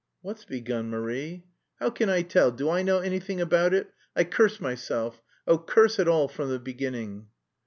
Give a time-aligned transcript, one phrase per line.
[0.23, 1.45] "What's begun, Marie?"
[1.79, 2.49] "How can I tell!
[2.49, 3.93] Do I know anything about it?...
[4.15, 5.21] I curse myself!
[5.45, 7.27] Oh, curse it all from the beginning!"